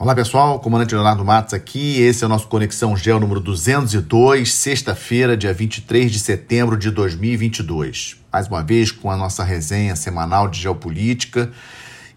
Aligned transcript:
Olá 0.00 0.14
pessoal, 0.14 0.60
comandante 0.60 0.94
Leonardo 0.94 1.24
Matos 1.24 1.52
aqui. 1.52 2.00
Esse 2.00 2.22
é 2.22 2.26
o 2.26 2.28
nosso 2.28 2.46
Conexão 2.46 2.96
Geo 2.96 3.18
número 3.18 3.40
202, 3.40 4.54
sexta-feira, 4.54 5.36
dia 5.36 5.52
23 5.52 6.12
de 6.12 6.20
setembro 6.20 6.76
de 6.76 6.92
2022. 6.92 8.16
Mais 8.32 8.46
uma 8.46 8.62
vez 8.62 8.92
com 8.92 9.10
a 9.10 9.16
nossa 9.16 9.42
resenha 9.42 9.96
semanal 9.96 10.46
de 10.46 10.60
geopolítica 10.60 11.50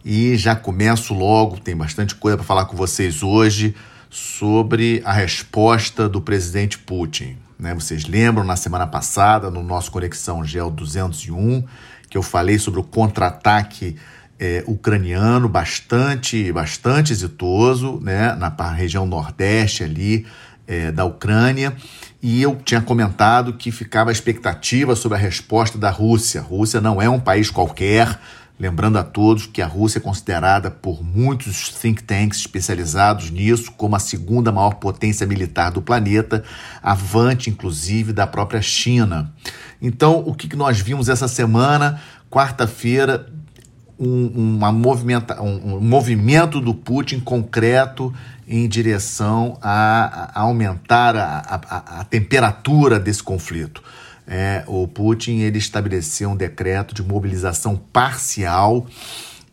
e 0.05 0.38
já 0.38 0.55
começo 0.55 1.12
logo, 1.15 1.59
tem 1.59 1.75
bastante 1.75 2.13
coisa 2.13 2.38
para 2.38 2.46
falar 2.46 2.65
com 2.65 2.78
vocês 2.78 3.23
hoje 3.23 3.73
sobre 4.11 5.02
a 5.04 5.11
resposta 5.11 6.07
do 6.07 6.21
presidente 6.21 6.77
Putin. 6.77 7.36
Né? 7.57 7.73
Vocês 7.73 8.05
lembram 8.05 8.43
na 8.43 8.55
semana 8.55 8.86
passada, 8.86 9.50
no 9.50 9.63
nosso 9.63 9.89
Conexão 9.89 10.45
Geo 10.45 10.70
201, 10.70 11.63
que 12.07 12.16
eu 12.16 12.21
falei 12.21 12.59
sobre 12.59 12.79
o 12.79 12.84
contra-ataque 12.84 13.95
é, 14.42 14.64
ucraniano 14.66 15.48
bastante, 15.48 16.52
bastante 16.52 17.14
exitoso, 17.14 18.00
né, 18.02 18.34
na 18.34 18.50
região 18.71 19.05
nordeste 19.05 19.84
ali 19.84 20.26
é, 20.68 20.91
da 20.91 21.05
Ucrânia, 21.05 21.76
e 22.23 22.41
eu 22.41 22.55
tinha 22.55 22.82
comentado 22.82 23.54
que 23.54 23.72
ficava 23.72 24.09
a 24.09 24.12
expectativa 24.12 24.96
sobre 24.96 25.16
a 25.16 25.22
resposta 25.22 25.77
da 25.77 25.91
Rússia. 25.91 26.41
A 26.41 26.44
Rússia 26.44 26.82
não 26.82 26.99
é 26.99 27.08
um 27.08 27.20
país 27.20 27.52
qualquer, 27.52 28.20
lembrando 28.59 28.98
a 28.98 29.04
todos 29.04 29.46
que 29.46 29.62
a 29.62 29.68
Rússia 29.68 29.99
é 29.99 30.02
considerada 30.02 30.71
por 30.71 31.04
muitos 31.04 31.70
think 31.70 32.02
tanks 32.02 32.40
especializados 32.40 33.30
nisso 33.30 33.71
como 33.73 33.96
a 33.96 33.99
segunda 33.99 34.52
maior 34.52 34.76
potência 34.76 35.27
militar 35.27 35.71
do 35.71 35.84
planeta, 35.84 36.44
avante 36.82 37.49
inclusive 37.49 38.12
da 38.12 38.26
própria 38.26 38.62
China. 38.62 39.32
Então, 39.80 40.23
o 40.26 40.34
que 40.34 40.55
nós 40.55 40.80
vimos 40.80 41.10
essa 41.10 41.27
semana? 41.27 42.02
Quarta-feira, 42.30 43.27
um, 44.02 44.55
uma 44.55 44.72
movimenta, 44.72 45.40
um, 45.40 45.76
um, 45.76 45.80
movimento 45.80 46.60
do 46.60 46.73
Putin 46.73 47.20
concreto 47.20 48.12
em 48.48 48.68
direção 48.68 49.60
a, 49.62 50.32
a 50.34 50.41
aumentar 50.41 51.16
a, 51.16 51.38
a, 51.40 51.99
a, 51.99 52.04
temperatura 52.04 52.99
desse 52.99 53.21
conflito. 53.21 53.84
É, 54.27 54.63
o 54.66 54.88
Putin 54.88 55.40
ele 55.40 55.60
estabeleceu 55.60 56.32
um 56.32 56.35
decreto 56.35 56.96
de 56.96 57.04
mobilização 57.04 57.76
parcial 57.76 58.88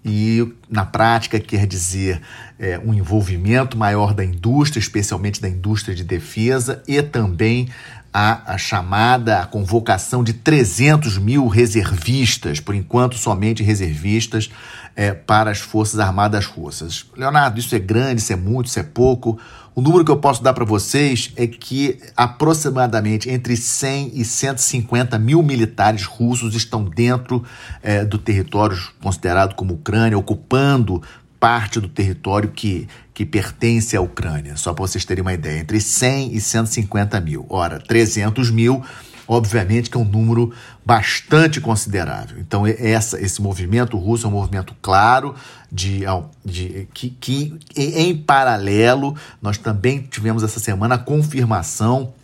e, 0.05 0.55
na 0.71 0.87
prática, 0.87 1.39
quer 1.39 1.67
dizer 1.67 2.23
é, 2.59 2.79
um 2.79 2.95
envolvimento 2.95 3.77
maior 3.77 4.15
da 4.15 4.25
indústria, 4.25 4.81
especialmente 4.81 5.43
da 5.43 5.49
indústria 5.49 5.95
de 5.95 6.05
defesa, 6.05 6.83
e 6.89 7.03
também 7.03 7.69
a, 8.13 8.55
a, 8.55 8.59
chamada 8.59 9.41
a 9.41 9.47
convocação 9.47 10.25
de 10.25 10.33
300 10.33 11.19
mil 11.19 11.47
reservistas, 11.47 12.61
por 12.61 12.75
enquanto 12.75 13.17
somente 13.17 13.63
reservistas, 13.63 14.51
é, 14.97 15.13
para 15.13 15.51
as 15.51 15.59
Forças 15.59 16.01
Armadas 16.01 16.47
Russas. 16.47 17.07
Leonardo, 17.17 17.61
isso 17.61 17.75
é 17.75 17.79
grande, 17.79 18.21
isso 18.21 18.33
é 18.33 18.37
muito, 18.37 18.67
isso 18.67 18.81
é 18.81 18.83
pouco. 18.83 19.39
O 19.75 19.81
número 19.81 20.05
que 20.05 20.11
eu 20.11 20.17
posso 20.17 20.43
dar 20.43 20.53
para 20.55 20.65
vocês 20.65 21.33
é 21.37 21.47
que 21.47 22.01
aproximadamente 22.17 23.31
entre 23.31 23.57
100 23.57 24.11
e 24.15 24.25
150 24.25 25.17
mil 25.21 25.41
militares 25.41 26.05
russos 26.05 26.57
estão 26.57 26.83
dentro 26.83 27.45
é, 27.81 28.05
do 28.05 28.19
território 28.19 28.77
considerado 29.01 29.55
como 29.55 29.75
Ucrânia, 29.75 30.19
ocupando 30.19 31.01
parte 31.39 31.79
do 31.79 31.89
território 31.89 32.51
que, 32.51 32.89
que 33.19 33.27
pertence 33.27 33.97
à 33.97 34.01
Ucrânia, 34.01 34.57
só 34.57 34.73
para 34.73 34.87
vocês 34.87 35.05
terem 35.05 35.23
uma 35.23 35.33
ideia, 35.33 35.59
entre 35.59 35.81
100 35.81 36.37
e 36.37 36.41
150 36.41 37.21
mil. 37.21 37.45
Ora, 37.49 37.81
300 37.81 38.49
mil, 38.53 38.81
obviamente 39.27 39.91
que 39.91 39.97
é 39.97 40.01
um 40.01 40.05
número 40.05 40.53
bastante 40.87 41.61
considerável. 41.61 42.39
Então, 42.39 42.65
essa, 42.65 43.21
esse 43.21 43.43
movimento 43.43 43.99
russo 43.99 44.25
é 44.25 44.29
um 44.29 44.35
movimento 44.35 44.73
claro, 44.81 45.35
de, 45.69 46.03
de 46.45 46.87
que, 46.95 47.11
que, 47.11 47.59
em 47.75 48.17
paralelo, 48.17 49.17
nós 49.43 49.59
também 49.59 49.99
tivemos 49.99 50.45
essa 50.45 50.61
semana 50.61 50.95
a 50.95 50.99
confirmação 50.99 52.15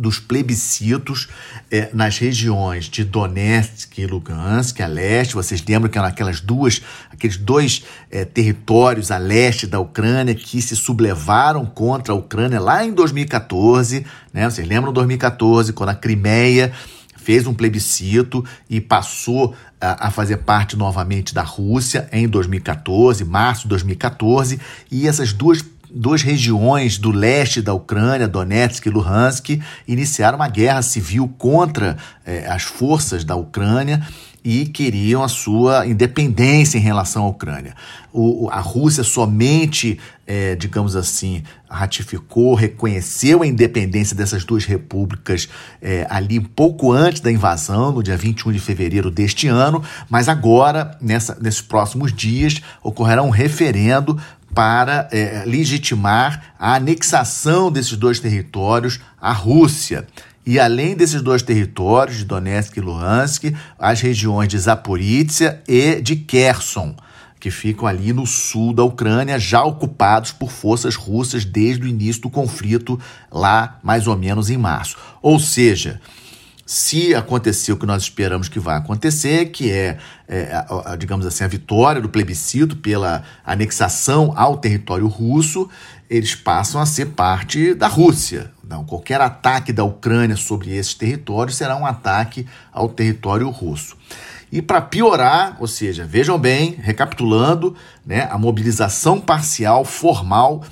dos 0.00 0.18
plebiscitos 0.18 1.28
é, 1.70 1.90
nas 1.92 2.18
regiões 2.18 2.86
de 2.86 3.04
Donetsk 3.04 3.98
e 3.98 4.06
Lugansk, 4.06 4.80
a 4.80 4.86
leste. 4.86 5.34
Vocês 5.34 5.62
lembram 5.66 5.90
que 5.90 5.98
eram 5.98 6.08
aquelas 6.08 6.40
duas, 6.40 6.80
aqueles 7.10 7.36
dois 7.36 7.84
é, 8.10 8.24
territórios 8.24 9.10
a 9.10 9.18
leste 9.18 9.66
da 9.66 9.78
Ucrânia 9.78 10.34
que 10.34 10.62
se 10.62 10.74
sublevaram 10.74 11.66
contra 11.66 12.14
a 12.14 12.16
Ucrânia 12.16 12.58
lá 12.58 12.84
em 12.84 12.92
2014, 12.92 14.06
né? 14.32 14.48
Vocês 14.48 14.66
lembram 14.66 14.92
2014, 14.92 15.72
quando 15.74 15.90
a 15.90 15.94
Crimeia 15.94 16.72
fez 17.16 17.46
um 17.46 17.52
plebiscito 17.52 18.44
e 18.68 18.80
passou 18.80 19.54
a, 19.78 20.08
a, 20.08 20.10
fazer 20.10 20.38
parte 20.38 20.76
novamente 20.76 21.34
da 21.34 21.42
Rússia 21.42 22.08
em 22.10 22.26
2014, 22.26 23.24
março 23.24 23.62
de 23.64 23.68
2014, 23.68 24.58
e 24.90 25.06
essas 25.06 25.32
duas 25.32 25.62
duas 25.92 26.22
regiões 26.22 26.98
do 26.98 27.10
leste 27.10 27.60
da 27.60 27.74
Ucrânia, 27.74 28.28
Donetsk 28.28 28.86
e 28.86 28.90
Luhansk, 28.90 29.60
iniciaram 29.86 30.36
uma 30.36 30.48
guerra 30.48 30.82
civil 30.82 31.28
contra 31.38 31.96
eh, 32.24 32.46
as 32.48 32.62
forças 32.62 33.24
da 33.24 33.36
Ucrânia 33.36 34.00
e 34.42 34.66
queriam 34.66 35.22
a 35.22 35.28
sua 35.28 35.86
independência 35.86 36.78
em 36.78 36.80
relação 36.80 37.24
à 37.24 37.28
Ucrânia. 37.28 37.74
O, 38.12 38.48
a 38.50 38.58
Rússia 38.58 39.04
somente, 39.04 39.98
é, 40.26 40.56
digamos 40.56 40.96
assim, 40.96 41.42
ratificou, 41.68 42.54
reconheceu 42.54 43.42
a 43.42 43.46
independência 43.46 44.16
dessas 44.16 44.44
duas 44.44 44.64
repúblicas 44.64 45.48
é, 45.80 46.06
ali 46.10 46.40
pouco 46.40 46.90
antes 46.90 47.20
da 47.20 47.30
invasão, 47.30 47.92
no 47.92 48.02
dia 48.02 48.16
21 48.16 48.52
de 48.52 48.58
fevereiro 48.58 49.10
deste 49.10 49.46
ano, 49.46 49.82
mas 50.08 50.28
agora, 50.28 50.96
nessa, 51.00 51.36
nesses 51.40 51.60
próximos 51.60 52.12
dias, 52.12 52.60
ocorrerá 52.82 53.22
um 53.22 53.30
referendo 53.30 54.18
para 54.54 55.08
é, 55.12 55.44
legitimar 55.46 56.54
a 56.58 56.74
anexação 56.74 57.70
desses 57.70 57.96
dois 57.96 58.20
territórios 58.20 59.00
à 59.20 59.32
Rússia. 59.32 60.06
E 60.44 60.58
além 60.58 60.96
desses 60.96 61.22
dois 61.22 61.42
territórios, 61.42 62.18
de 62.18 62.24
Donetsk 62.24 62.76
e 62.76 62.80
Luhansk, 62.80 63.54
as 63.78 64.00
regiões 64.00 64.48
de 64.48 64.58
Zaporizhia 64.58 65.62
e 65.68 66.00
de 66.00 66.16
Kherson, 66.16 66.96
que 67.38 67.50
ficam 67.50 67.86
ali 67.86 68.12
no 68.12 68.26
sul 68.26 68.72
da 68.72 68.82
Ucrânia, 68.82 69.38
já 69.38 69.62
ocupados 69.62 70.32
por 70.32 70.50
forças 70.50 70.94
russas 70.94 71.44
desde 71.44 71.84
o 71.84 71.88
início 71.88 72.22
do 72.22 72.30
conflito, 72.30 72.98
lá 73.30 73.78
mais 73.82 74.06
ou 74.06 74.16
menos 74.16 74.50
em 74.50 74.56
março. 74.56 74.96
Ou 75.22 75.38
seja, 75.38 76.00
se 76.70 77.16
acontecer 77.16 77.72
o 77.72 77.76
que 77.76 77.84
nós 77.84 78.04
esperamos 78.04 78.48
que 78.48 78.60
vai 78.60 78.76
acontecer, 78.76 79.46
que 79.46 79.72
é, 79.72 79.98
é 80.28 80.52
a, 80.54 80.92
a, 80.92 80.96
digamos 80.96 81.26
assim, 81.26 81.42
a 81.42 81.48
vitória 81.48 82.00
do 82.00 82.08
plebiscito 82.08 82.76
pela 82.76 83.24
anexação 83.44 84.32
ao 84.36 84.56
território 84.56 85.08
russo, 85.08 85.68
eles 86.08 86.36
passam 86.36 86.80
a 86.80 86.86
ser 86.86 87.06
parte 87.06 87.74
da 87.74 87.88
Rússia. 87.88 88.52
Não, 88.62 88.84
qualquer 88.84 89.20
ataque 89.20 89.72
da 89.72 89.82
Ucrânia 89.82 90.36
sobre 90.36 90.70
esses 90.70 90.94
territórios 90.94 91.56
será 91.56 91.76
um 91.76 91.84
ataque 91.84 92.46
ao 92.72 92.88
território 92.88 93.50
russo. 93.50 93.96
E 94.52 94.62
para 94.62 94.80
piorar, 94.80 95.56
ou 95.58 95.66
seja, 95.66 96.06
vejam 96.06 96.38
bem, 96.38 96.76
recapitulando, 96.80 97.74
né, 98.06 98.28
a 98.30 98.38
mobilização 98.38 99.20
parcial 99.20 99.84
formal 99.84 100.62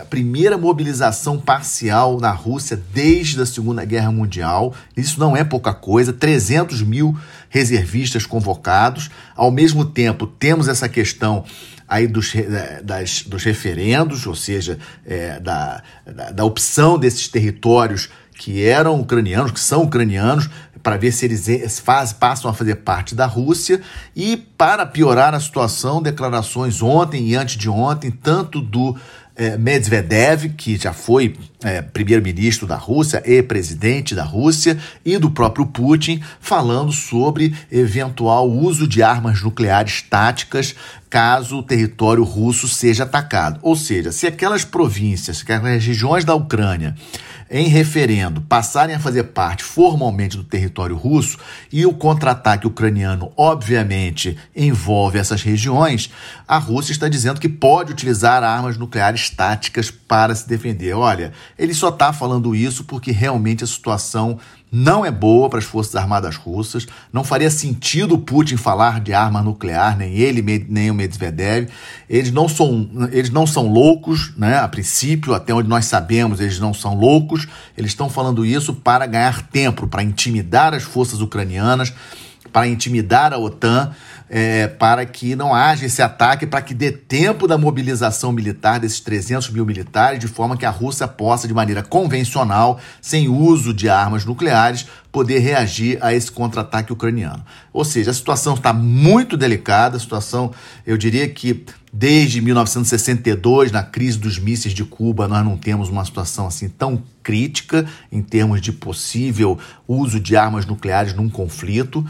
a 0.00 0.04
primeira 0.04 0.58
mobilização 0.58 1.38
parcial 1.38 2.18
na 2.18 2.32
Rússia 2.32 2.76
desde 2.92 3.40
a 3.40 3.46
Segunda 3.46 3.84
Guerra 3.84 4.10
Mundial. 4.10 4.74
Isso 4.96 5.20
não 5.20 5.36
é 5.36 5.44
pouca 5.44 5.72
coisa, 5.72 6.12
300 6.12 6.82
mil 6.82 7.16
reservistas 7.48 8.26
convocados. 8.26 9.08
Ao 9.36 9.52
mesmo 9.52 9.84
tempo, 9.84 10.26
temos 10.26 10.66
essa 10.66 10.88
questão 10.88 11.44
aí 11.86 12.08
dos, 12.08 12.32
das, 12.82 13.22
dos 13.22 13.44
referendos, 13.44 14.26
ou 14.26 14.34
seja, 14.34 14.78
é, 15.06 15.38
da, 15.38 15.80
da, 16.04 16.30
da 16.32 16.44
opção 16.44 16.98
desses 16.98 17.28
territórios 17.28 18.08
que 18.36 18.64
eram 18.64 18.98
ucranianos, 18.98 19.52
que 19.52 19.60
são 19.60 19.82
ucranianos, 19.84 20.50
para 20.82 20.96
ver 20.96 21.12
se 21.12 21.26
eles 21.26 21.78
faz, 21.78 22.12
passam 22.12 22.50
a 22.50 22.54
fazer 22.54 22.76
parte 22.76 23.14
da 23.14 23.26
Rússia. 23.26 23.80
E 24.16 24.36
para 24.36 24.84
piorar 24.84 25.32
a 25.34 25.38
situação, 25.38 26.02
declarações 26.02 26.82
ontem 26.82 27.28
e 27.28 27.36
antes 27.36 27.56
de 27.56 27.68
ontem, 27.68 28.10
tanto 28.10 28.60
do 28.60 28.96
é, 29.36 29.56
Medvedev, 29.56 30.50
que 30.56 30.76
já 30.76 30.92
foi 30.92 31.36
é, 31.62 31.80
primeiro-ministro 31.80 32.66
da 32.66 32.76
Rússia 32.76 33.22
e 33.24 33.42
presidente 33.42 34.14
da 34.14 34.24
Rússia, 34.24 34.78
e 35.04 35.16
do 35.18 35.30
próprio 35.30 35.66
Putin, 35.66 36.22
falando 36.40 36.92
sobre 36.92 37.54
eventual 37.70 38.50
uso 38.50 38.86
de 38.86 39.02
armas 39.02 39.42
nucleares 39.42 40.02
táticas 40.02 40.74
caso 41.12 41.58
o 41.58 41.62
território 41.62 42.24
russo 42.24 42.66
seja 42.66 43.02
atacado. 43.02 43.60
Ou 43.60 43.76
seja, 43.76 44.10
se 44.10 44.26
aquelas 44.26 44.64
províncias, 44.64 45.42
aquelas 45.42 45.84
regiões 45.84 46.24
da 46.24 46.34
Ucrânia 46.34 46.94
em 47.52 47.68
referendo 47.68 48.40
passarem 48.40 48.96
a 48.96 48.98
fazer 48.98 49.24
parte 49.24 49.62
formalmente 49.62 50.38
do 50.38 50.42
território 50.42 50.96
russo 50.96 51.36
e 51.70 51.84
o 51.84 51.92
contra-ataque 51.92 52.66
ucraniano, 52.66 53.30
obviamente, 53.36 54.38
envolve 54.56 55.18
essas 55.18 55.42
regiões, 55.42 56.10
a 56.48 56.56
Rússia 56.56 56.92
está 56.92 57.08
dizendo 57.08 57.38
que 57.38 57.50
pode 57.50 57.92
utilizar 57.92 58.42
armas 58.42 58.78
nucleares 58.78 59.28
táticas 59.28 59.90
para 59.90 60.34
se 60.34 60.48
defender. 60.48 60.94
Olha, 60.94 61.32
ele 61.58 61.74
só 61.74 61.90
está 61.90 62.10
falando 62.10 62.56
isso 62.56 62.84
porque 62.84 63.12
realmente 63.12 63.62
a 63.62 63.66
situação 63.66 64.38
não 64.74 65.04
é 65.04 65.10
boa 65.10 65.50
para 65.50 65.58
as 65.58 65.66
Forças 65.66 65.94
Armadas 65.94 66.36
russas. 66.36 66.86
Não 67.12 67.22
faria 67.22 67.50
sentido 67.50 68.16
Putin 68.16 68.56
falar 68.56 69.00
de 69.00 69.12
arma 69.12 69.42
nuclear, 69.42 69.98
nem 69.98 70.14
ele, 70.14 70.66
nem 70.66 70.90
o 70.90 70.94
Medvedev. 70.94 71.68
Eles 72.08 72.32
não 72.32 72.48
são, 72.48 72.88
eles 73.12 73.28
não 73.28 73.46
são 73.46 73.68
loucos, 73.68 74.32
né? 74.34 74.56
A 74.56 74.66
princípio, 74.66 75.34
até 75.34 75.52
onde 75.52 75.68
nós 75.68 75.84
sabemos, 75.84 76.40
eles 76.40 76.58
não 76.58 76.72
são 76.72 76.94
loucos. 76.94 77.46
Eles 77.76 77.90
estão 77.90 78.08
falando 78.08 78.46
isso 78.46 78.72
para 78.72 79.04
ganhar 79.04 79.42
tempo, 79.48 79.86
para 79.86 80.02
intimidar 80.02 80.72
as 80.72 80.84
forças 80.84 81.20
ucranianas, 81.20 81.92
para 82.50 82.66
intimidar 82.66 83.34
a 83.34 83.38
OTAN 83.38 83.92
é, 84.34 84.66
para 84.66 85.04
que 85.04 85.36
não 85.36 85.54
haja 85.54 85.84
esse 85.84 86.00
ataque, 86.00 86.46
para 86.46 86.62
que 86.62 86.72
dê 86.72 86.90
tempo 86.90 87.46
da 87.46 87.58
mobilização 87.58 88.32
militar 88.32 88.80
desses 88.80 88.98
300 88.98 89.50
mil 89.50 89.66
militares, 89.66 90.18
de 90.18 90.26
forma 90.26 90.56
que 90.56 90.64
a 90.64 90.70
Rússia 90.70 91.06
possa, 91.06 91.46
de 91.46 91.52
maneira 91.52 91.82
convencional, 91.82 92.80
sem 92.98 93.28
uso 93.28 93.74
de 93.74 93.90
armas 93.90 94.24
nucleares, 94.24 94.86
poder 95.12 95.40
reagir 95.40 95.98
a 96.00 96.14
esse 96.14 96.32
contra-ataque 96.32 96.94
ucraniano. 96.94 97.44
Ou 97.74 97.84
seja, 97.84 98.10
a 98.10 98.14
situação 98.14 98.54
está 98.54 98.72
muito 98.72 99.36
delicada, 99.36 99.98
a 99.98 100.00
situação, 100.00 100.50
eu 100.86 100.96
diria 100.96 101.28
que 101.28 101.66
desde 101.92 102.40
1962, 102.40 103.70
na 103.70 103.82
crise 103.82 104.16
dos 104.16 104.38
mísseis 104.38 104.72
de 104.72 104.82
Cuba, 104.82 105.28
nós 105.28 105.44
não 105.44 105.58
temos 105.58 105.90
uma 105.90 106.06
situação 106.06 106.46
assim 106.46 106.70
tão 106.70 107.02
crítica 107.22 107.86
em 108.10 108.22
termos 108.22 108.62
de 108.62 108.72
possível 108.72 109.58
uso 109.86 110.18
de 110.18 110.34
armas 110.34 110.64
nucleares 110.64 111.12
num 111.12 111.28
conflito. 111.28 112.02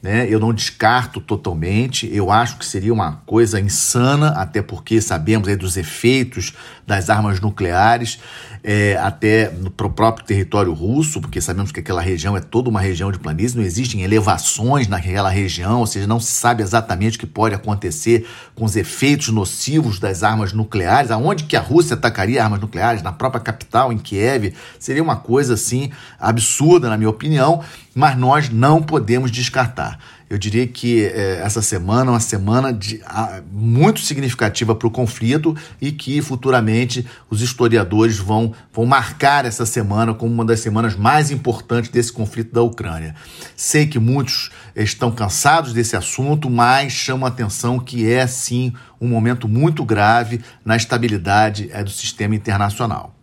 Né? 0.00 0.26
Eu 0.30 0.38
não 0.38 0.52
descarto 0.52 1.20
totalmente, 1.20 2.08
eu 2.14 2.30
acho 2.30 2.56
que 2.56 2.64
seria 2.64 2.92
uma 2.92 3.20
coisa 3.26 3.60
insana, 3.60 4.28
até 4.28 4.62
porque 4.62 5.00
sabemos 5.00 5.48
aí 5.48 5.56
dos 5.56 5.76
efeitos 5.76 6.52
das 6.86 7.10
armas 7.10 7.40
nucleares, 7.40 8.20
é, 8.70 8.98
até 8.98 9.50
no 9.50 9.70
próprio 9.70 10.26
território 10.26 10.74
russo, 10.74 11.22
porque 11.22 11.40
sabemos 11.40 11.72
que 11.72 11.80
aquela 11.80 12.02
região 12.02 12.36
é 12.36 12.40
toda 12.40 12.68
uma 12.68 12.82
região 12.82 13.10
de 13.10 13.18
planície, 13.18 13.56
não 13.56 13.64
existem 13.64 14.02
elevações 14.02 14.86
naquela 14.86 15.30
região, 15.30 15.80
ou 15.80 15.86
seja, 15.86 16.06
não 16.06 16.20
se 16.20 16.32
sabe 16.32 16.62
exatamente 16.62 17.16
o 17.16 17.20
que 17.20 17.26
pode 17.26 17.54
acontecer 17.54 18.28
com 18.54 18.66
os 18.66 18.76
efeitos 18.76 19.30
nocivos 19.30 19.98
das 19.98 20.22
armas 20.22 20.52
nucleares, 20.52 21.10
aonde 21.10 21.44
que 21.44 21.56
a 21.56 21.62
Rússia 21.62 21.94
atacaria 21.94 22.44
armas 22.44 22.60
nucleares, 22.60 23.00
na 23.00 23.10
própria 23.10 23.40
capital, 23.40 23.90
em 23.90 23.96
Kiev, 23.96 24.52
seria 24.78 25.02
uma 25.02 25.16
coisa 25.16 25.54
assim 25.54 25.90
absurda, 26.20 26.90
na 26.90 26.98
minha 26.98 27.08
opinião, 27.08 27.64
mas 27.94 28.18
nós 28.18 28.50
não 28.50 28.82
podemos 28.82 29.30
descartar. 29.30 29.98
Eu 30.30 30.36
diria 30.36 30.66
que 30.66 31.04
é, 31.04 31.40
essa 31.42 31.62
semana 31.62 32.10
é 32.10 32.14
uma 32.14 32.20
semana 32.20 32.72
de, 32.72 33.00
a, 33.04 33.40
muito 33.50 34.00
significativa 34.00 34.74
para 34.74 34.86
o 34.86 34.90
conflito 34.90 35.56
e 35.80 35.90
que 35.90 36.20
futuramente 36.20 37.06
os 37.30 37.40
historiadores 37.40 38.18
vão, 38.18 38.52
vão 38.72 38.84
marcar 38.84 39.46
essa 39.46 39.64
semana 39.64 40.12
como 40.12 40.32
uma 40.32 40.44
das 40.44 40.60
semanas 40.60 40.94
mais 40.94 41.30
importantes 41.30 41.90
desse 41.90 42.12
conflito 42.12 42.52
da 42.52 42.62
Ucrânia. 42.62 43.14
Sei 43.56 43.86
que 43.86 43.98
muitos 43.98 44.50
estão 44.76 45.10
cansados 45.10 45.72
desse 45.72 45.96
assunto, 45.96 46.50
mas 46.50 46.92
chamo 46.92 47.24
a 47.24 47.28
atenção 47.28 47.78
que 47.78 48.10
é 48.10 48.26
sim 48.26 48.72
um 49.00 49.08
momento 49.08 49.48
muito 49.48 49.84
grave 49.84 50.40
na 50.64 50.76
estabilidade 50.76 51.70
é, 51.72 51.82
do 51.82 51.90
sistema 51.90 52.34
internacional. 52.34 53.17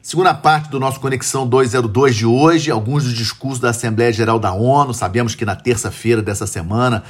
Segunda 0.00 0.32
parte 0.32 0.70
do 0.70 0.78
nosso 0.78 1.00
Conexão 1.00 1.46
202 1.46 2.14
de 2.14 2.24
hoje, 2.24 2.70
alguns 2.70 3.04
dos 3.04 3.12
discursos 3.12 3.58
da 3.58 3.70
Assembleia 3.70 4.12
Geral 4.12 4.38
da 4.38 4.52
ONU. 4.52 4.94
Sabemos 4.94 5.34
que 5.34 5.44
na 5.44 5.56
terça-feira 5.56 6.22
dessa 6.22 6.46
semana 6.46 7.02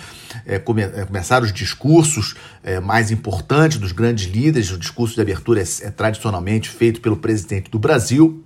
é, 0.46 0.58
come, 0.58 0.82
é, 0.82 1.04
começaram 1.04 1.44
os 1.44 1.52
discursos 1.52 2.34
é, 2.62 2.80
mais 2.80 3.10
importantes 3.10 3.78
dos 3.78 3.92
grandes 3.92 4.26
líderes. 4.26 4.70
O 4.70 4.78
discurso 4.78 5.14
de 5.14 5.20
abertura 5.20 5.60
é, 5.60 5.64
é 5.82 5.90
tradicionalmente 5.90 6.70
feito 6.70 7.00
pelo 7.00 7.16
presidente 7.16 7.70
do 7.70 7.78
Brasil. 7.78 8.42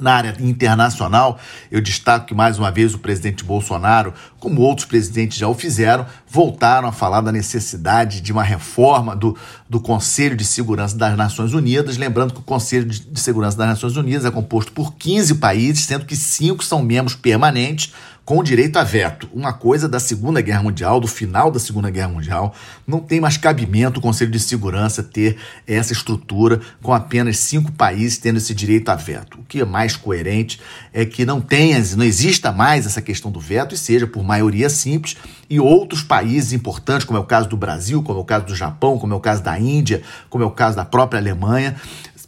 Na 0.00 0.14
área 0.14 0.34
internacional, 0.40 1.38
eu 1.70 1.80
destaco 1.80 2.26
que 2.26 2.34
mais 2.34 2.58
uma 2.58 2.70
vez 2.70 2.94
o 2.94 2.98
presidente 2.98 3.44
Bolsonaro, 3.44 4.14
como 4.38 4.62
outros 4.62 4.86
presidentes 4.86 5.36
já 5.36 5.46
o 5.46 5.54
fizeram, 5.54 6.06
voltaram 6.26 6.88
a 6.88 6.92
falar 6.92 7.20
da 7.20 7.30
necessidade 7.30 8.20
de 8.20 8.32
uma 8.32 8.42
reforma 8.42 9.14
do, 9.14 9.36
do 9.68 9.78
Conselho 9.78 10.34
de 10.34 10.44
Segurança 10.44 10.96
das 10.96 11.16
Nações 11.16 11.52
Unidas. 11.52 11.98
Lembrando 11.98 12.32
que 12.32 12.40
o 12.40 12.44
Conselho 12.44 12.86
de 12.86 13.20
Segurança 13.20 13.58
das 13.58 13.68
Nações 13.68 13.96
Unidas 13.96 14.24
é 14.24 14.30
composto 14.30 14.72
por 14.72 14.94
15 14.94 15.34
países, 15.34 15.84
sendo 15.84 16.06
que 16.06 16.16
cinco 16.16 16.64
são 16.64 16.82
membros 16.82 17.14
permanentes, 17.14 17.92
com 18.30 18.44
direito 18.44 18.76
a 18.76 18.84
veto. 18.84 19.28
Uma 19.34 19.52
coisa 19.52 19.88
da 19.88 19.98
Segunda 19.98 20.40
Guerra 20.40 20.62
Mundial, 20.62 21.00
do 21.00 21.08
final 21.08 21.50
da 21.50 21.58
Segunda 21.58 21.90
Guerra 21.90 22.10
Mundial, 22.10 22.54
não 22.86 23.00
tem 23.00 23.20
mais 23.20 23.36
cabimento 23.36 23.98
o 23.98 24.00
Conselho 24.00 24.30
de 24.30 24.38
Segurança 24.38 25.02
ter 25.02 25.36
essa 25.66 25.92
estrutura 25.92 26.60
com 26.80 26.94
apenas 26.94 27.38
cinco 27.38 27.72
países 27.72 28.18
tendo 28.18 28.36
esse 28.36 28.54
direito 28.54 28.88
a 28.88 28.94
veto. 28.94 29.40
O 29.40 29.42
que 29.42 29.60
é 29.60 29.64
mais 29.64 29.96
coerente 29.96 30.60
é 30.92 31.04
que 31.04 31.26
não 31.26 31.40
tenha, 31.40 31.82
não 31.96 32.04
exista 32.04 32.52
mais 32.52 32.86
essa 32.86 33.02
questão 33.02 33.32
do 33.32 33.40
veto 33.40 33.74
e 33.74 33.78
seja 33.78 34.06
por 34.06 34.22
maioria 34.22 34.70
simples 34.70 35.16
e 35.50 35.58
outros 35.58 36.04
países 36.04 36.52
importantes, 36.52 37.04
como 37.04 37.18
é 37.18 37.20
o 37.20 37.26
caso 37.26 37.48
do 37.48 37.56
Brasil, 37.56 38.00
como 38.00 38.20
é 38.20 38.22
o 38.22 38.24
caso 38.24 38.46
do 38.46 38.54
Japão, 38.54 38.96
como 38.96 39.12
é 39.12 39.16
o 39.16 39.20
caso 39.20 39.42
da 39.42 39.58
Índia, 39.58 40.02
como 40.28 40.44
é 40.44 40.46
o 40.46 40.52
caso 40.52 40.76
da 40.76 40.84
própria 40.84 41.18
Alemanha, 41.18 41.74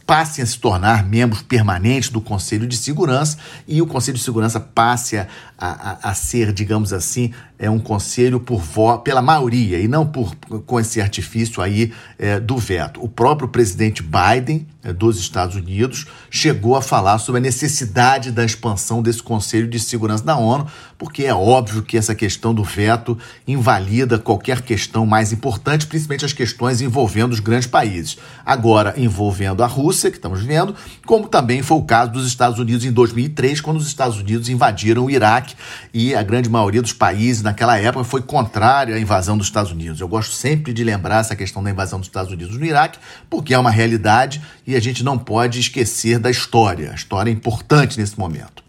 passem 0.05 0.43
a 0.43 0.47
se 0.47 0.59
tornar 0.59 1.05
membros 1.05 1.41
permanentes 1.41 2.09
do 2.09 2.19
Conselho 2.19 2.67
de 2.67 2.75
Segurança 2.75 3.37
e 3.67 3.81
o 3.81 3.87
Conselho 3.87 4.17
de 4.17 4.23
Segurança 4.23 4.59
passe 4.59 5.17
a, 5.17 5.27
a, 5.57 6.09
a 6.09 6.13
ser, 6.13 6.51
digamos 6.51 6.91
assim, 6.91 7.31
é 7.63 7.69
um 7.69 7.79
conselho 7.79 8.41
por 8.41 8.59
vo 8.59 8.97
pela 8.97 9.21
maioria 9.21 9.79
e 9.79 9.87
não 9.87 10.05
por 10.05 10.35
com 10.65 10.77
esse 10.77 10.99
artifício 10.99 11.61
aí 11.61 11.93
é, 12.19 12.37
do 12.37 12.57
veto. 12.57 13.01
O 13.01 13.07
próprio 13.07 13.47
presidente 13.47 14.03
Biden 14.03 14.67
é, 14.83 14.91
dos 14.91 15.17
Estados 15.17 15.55
Unidos 15.55 16.05
chegou 16.29 16.75
a 16.75 16.81
falar 16.81 17.17
sobre 17.17 17.39
a 17.39 17.41
necessidade 17.41 18.31
da 18.31 18.43
expansão 18.43 19.01
desse 19.01 19.23
Conselho 19.23 19.65
de 19.65 19.79
Segurança 19.79 20.25
da 20.25 20.35
ONU, 20.35 20.67
porque 20.97 21.23
é 21.23 21.33
óbvio 21.33 21.81
que 21.81 21.97
essa 21.97 22.13
questão 22.13 22.53
do 22.53 22.65
veto 22.65 23.17
invalida 23.47 24.19
qualquer 24.19 24.61
questão 24.61 25.05
mais 25.05 25.31
importante, 25.31 25.87
principalmente 25.87 26.25
as 26.25 26.33
questões 26.33 26.81
envolvendo 26.81 27.31
os 27.31 27.39
grandes 27.39 27.67
países. 27.67 28.17
Agora 28.45 28.93
envolvendo 28.97 29.63
a 29.63 29.67
Rússia, 29.67 30.11
que 30.11 30.17
estamos 30.17 30.43
vendo, 30.43 30.75
como 31.05 31.29
também 31.29 31.61
foi 31.61 31.77
o 31.77 31.83
caso 31.83 32.11
dos 32.11 32.27
Estados 32.27 32.59
Unidos 32.59 32.83
em 32.83 32.91
2003, 32.91 33.61
quando 33.61 33.77
os 33.77 33.87
Estados 33.87 34.17
Unidos 34.17 34.49
invadiram 34.49 35.05
o 35.05 35.09
Iraque 35.09 35.55
e 35.93 36.13
a 36.13 36.21
grande 36.21 36.49
maioria 36.49 36.81
dos 36.81 36.93
países 36.93 37.41
na 37.41 37.52
naquela 37.53 37.77
época 37.77 38.03
foi 38.03 38.21
contrário 38.21 38.95
à 38.95 38.99
invasão 38.99 39.37
dos 39.37 39.45
Estados 39.45 39.71
Unidos. 39.71 40.01
Eu 40.01 40.07
gosto 40.07 40.33
sempre 40.33 40.73
de 40.73 40.83
lembrar 40.83 41.19
essa 41.19 41.35
questão 41.35 41.63
da 41.63 41.69
invasão 41.69 41.99
dos 41.99 42.07
Estados 42.07 42.31
Unidos 42.31 42.57
no 42.57 42.65
Iraque, 42.65 42.97
porque 43.29 43.53
é 43.53 43.59
uma 43.59 43.69
realidade 43.69 44.41
e 44.65 44.75
a 44.75 44.79
gente 44.79 45.03
não 45.03 45.19
pode 45.19 45.59
esquecer 45.59 46.17
da 46.17 46.31
história. 46.31 46.91
A 46.91 46.95
história 46.95 47.29
é 47.29 47.33
importante 47.33 47.99
nesse 47.99 48.19
momento. 48.19 48.63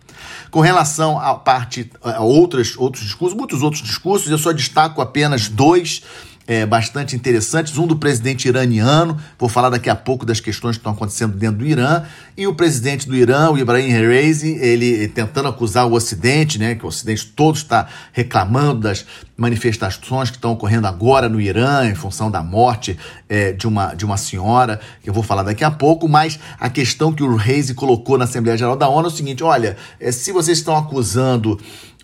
Com 0.50 0.60
relação 0.60 1.18
à 1.18 1.34
parte, 1.34 1.90
a 2.02 2.20
outras, 2.20 2.76
outros 2.76 3.02
discursos, 3.02 3.36
muitos 3.36 3.62
outros 3.62 3.82
discursos, 3.82 4.30
eu 4.30 4.38
só 4.38 4.52
destaco 4.52 5.00
apenas 5.00 5.48
dois 5.48 6.02
é, 6.46 6.64
bastante 6.66 7.16
interessantes. 7.16 7.76
Um 7.78 7.86
do 7.86 7.96
presidente 7.96 8.46
iraniano, 8.48 9.16
vou 9.38 9.48
falar 9.48 9.70
daqui 9.70 9.88
a 9.88 9.96
pouco 9.96 10.26
das 10.26 10.40
questões 10.40 10.76
que 10.76 10.80
estão 10.80 10.92
acontecendo 10.92 11.36
dentro 11.36 11.58
do 11.58 11.66
Irã, 11.66 12.02
e 12.36 12.46
o 12.46 12.54
presidente 12.54 13.08
do 13.08 13.16
Irã, 13.16 13.50
o 13.50 13.58
Ibrahim 13.58 13.88
Reisi, 13.88 14.56
ele 14.60 15.08
tentando 15.08 15.48
acusar 15.48 15.86
o 15.86 15.92
Ocidente, 15.94 16.58
né, 16.58 16.74
que 16.74 16.84
o 16.84 16.88
Ocidente 16.88 17.26
todo 17.26 17.56
está 17.56 17.86
reclamando 18.12 18.80
das 18.80 19.06
manifestações 19.36 20.30
que 20.30 20.36
estão 20.36 20.52
ocorrendo 20.52 20.86
agora 20.86 21.28
no 21.28 21.40
Irã 21.40 21.88
em 21.88 21.94
função 21.94 22.30
da 22.30 22.42
morte 22.42 22.96
é, 23.28 23.52
de, 23.52 23.66
uma, 23.66 23.94
de 23.94 24.04
uma 24.04 24.16
senhora, 24.16 24.80
que 25.02 25.08
eu 25.08 25.14
vou 25.14 25.22
falar 25.22 25.42
daqui 25.42 25.64
a 25.64 25.70
pouco, 25.70 26.08
mas 26.08 26.38
a 26.58 26.68
questão 26.68 27.12
que 27.12 27.22
o 27.22 27.36
Reisi 27.36 27.74
colocou 27.74 28.16
na 28.16 28.24
Assembleia 28.24 28.56
Geral 28.56 28.76
da 28.76 28.88
ONU 28.88 29.08
é 29.08 29.12
o 29.12 29.14
seguinte: 29.14 29.42
olha, 29.42 29.76
é, 29.98 30.12
se 30.12 30.30
vocês 30.32 30.58
estão 30.58 30.76
acusando 30.76 31.58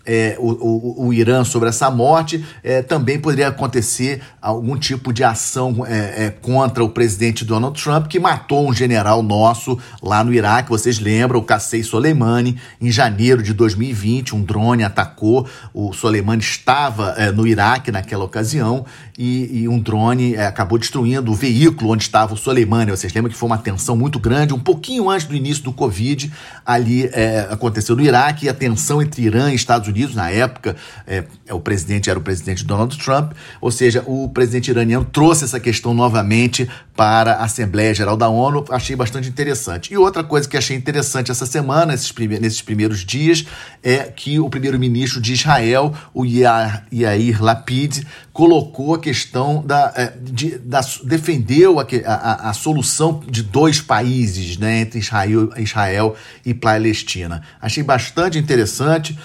é, 0.05 0.35
o, 0.39 0.49
o, 0.49 1.07
o, 1.07 1.13
Irã 1.13 1.43
sobre 1.43 1.69
essa 1.69 1.89
morte, 1.91 2.43
é, 2.63 2.81
também 2.81 3.19
poderia 3.19 3.47
acontecer 3.47 4.21
algum 4.41 4.77
tipo 4.77 5.13
de 5.13 5.23
ação 5.23 5.85
é, 5.85 6.25
é, 6.25 6.29
contra 6.29 6.83
o 6.83 6.89
presidente 6.89 7.45
Donald 7.45 7.81
Trump, 7.81 8.07
que 8.07 8.19
matou 8.19 8.67
um 8.67 8.73
general 8.73 9.21
nosso 9.21 9.77
lá 10.01 10.23
no 10.23 10.33
Iraque. 10.33 10.69
Vocês 10.69 10.99
lembram, 10.99 11.39
o 11.39 11.43
Qasem 11.43 11.83
Soleimani, 11.83 12.57
em 12.79 12.91
janeiro 12.91 13.43
de 13.43 13.53
2020, 13.53 14.35
um 14.35 14.41
drone 14.41 14.83
atacou. 14.83 15.47
O 15.73 15.93
Soleimani 15.93 16.41
estava 16.41 17.13
é, 17.17 17.31
no 17.31 17.45
Iraque 17.45 17.91
naquela 17.91 18.23
ocasião 18.23 18.85
e, 19.17 19.61
e 19.61 19.67
um 19.67 19.79
drone 19.79 20.35
é, 20.35 20.45
acabou 20.47 20.79
destruindo 20.79 21.31
o 21.31 21.35
veículo 21.35 21.91
onde 21.91 22.03
estava 22.03 22.33
o 22.33 22.37
Soleimani. 22.37 22.91
Vocês 22.91 23.13
lembram 23.13 23.31
que 23.31 23.37
foi 23.37 23.47
uma 23.47 23.57
tensão 23.57 23.95
muito 23.95 24.19
grande, 24.19 24.53
um 24.53 24.59
pouquinho 24.59 25.09
antes 25.09 25.27
do 25.27 25.35
início 25.35 25.63
do 25.63 25.71
Covid, 25.71 26.31
ali 26.65 27.09
aconteceu 27.49 27.95
no 27.95 28.01
Iraque, 28.01 28.45
e 28.45 28.49
a 28.49 28.53
tensão 28.53 29.01
entre 29.01 29.23
Irã 29.23 29.51
e 29.51 29.55
Estados 29.55 29.87
Unidos, 29.87 29.90
na 30.15 30.29
época 30.29 30.75
é, 31.05 31.23
o 31.49 31.59
presidente 31.59 32.09
era 32.09 32.17
o 32.17 32.21
presidente 32.21 32.65
Donald 32.65 32.97
Trump, 32.97 33.33
ou 33.59 33.71
seja, 33.71 34.03
o 34.05 34.29
presidente 34.29 34.71
iraniano 34.71 35.05
trouxe 35.05 35.43
essa 35.43 35.59
questão 35.59 35.93
novamente 35.93 36.69
para 36.95 37.33
a 37.33 37.45
Assembleia 37.45 37.93
Geral 37.93 38.15
da 38.15 38.29
ONU, 38.29 38.65
achei 38.69 38.95
bastante 38.95 39.27
interessante. 39.27 39.93
E 39.93 39.97
outra 39.97 40.23
coisa 40.23 40.47
que 40.47 40.57
achei 40.57 40.75
interessante 40.75 41.31
essa 41.31 41.45
semana, 41.45 41.93
nesses, 41.93 42.11
prime 42.11 42.39
nesses 42.39 42.61
primeiros 42.61 43.03
dias, 43.05 43.45
é 43.81 44.03
que 44.03 44.39
o 44.39 44.49
primeiro-ministro 44.49 45.21
de 45.21 45.33
Israel, 45.33 45.93
o 46.13 46.25
Yair 46.25 47.41
Lapid, 47.41 48.03
colocou 48.31 48.95
a 48.95 48.99
questão 48.99 49.63
da, 49.65 49.91
é, 49.95 50.13
de, 50.21 50.57
da 50.59 50.81
defendeu 51.03 51.79
a, 51.79 51.87
a, 52.05 52.49
a, 52.49 52.53
solução 52.53 53.21
de 53.27 53.43
dois 53.43 53.81
países, 53.81 54.57
né, 54.57 54.81
entre 54.81 54.99
Israel, 54.99 55.49
Israel 55.57 56.15
e 56.45 56.53
Palestina. 56.53 57.41
Achei 57.61 57.83
bastante 57.83 58.37
interessante 58.37 59.17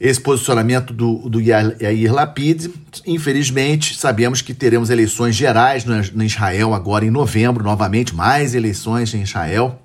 esse 0.00 0.20
posicionamento 0.20 0.92
do, 0.92 1.28
do 1.28 1.40
Yair 1.40 2.12
Lapid. 2.12 2.68
Infelizmente, 3.06 3.96
sabemos 3.96 4.42
que 4.42 4.52
teremos 4.52 4.90
eleições 4.90 5.34
gerais 5.34 5.84
no, 5.84 6.24
Israel 6.24 6.74
agora 6.74 7.04
em 7.04 7.10
novembro, 7.10 7.62
novamente, 7.62 8.14
mais 8.14 8.54
eleições 8.54 9.14
em 9.14 9.22
Israel. 9.22 9.80